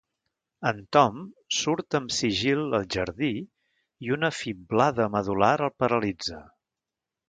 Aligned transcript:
El 0.69 0.79
Tom 0.95 1.19
surt 1.57 1.99
amb 1.99 2.15
sigil 2.21 2.63
al 2.79 2.89
jardí 2.97 3.31
i 4.09 4.13
una 4.19 4.35
fiblada 4.41 5.11
medul·lar 5.19 5.57
el 5.71 5.77
paralitza. 5.83 6.47